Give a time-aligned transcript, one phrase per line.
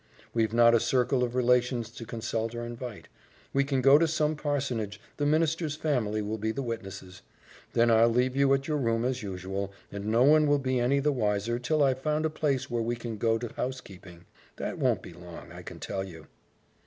[0.33, 3.07] We've not a circle of relations to consult or invite.
[3.53, 7.21] We can go to some parsonage, the minister's family will be the witnesses;
[7.73, 10.99] then I'll leave you at your room as usual, and no one will be any
[10.99, 14.25] the wiser till I've found a place where we can go to housekeeping.
[14.55, 16.25] That won't be long, I can tell you."